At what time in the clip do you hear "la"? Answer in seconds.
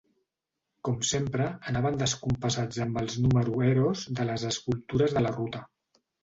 5.27-5.37